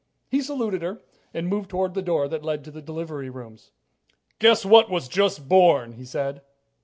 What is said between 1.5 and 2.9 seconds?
toward the door that led to the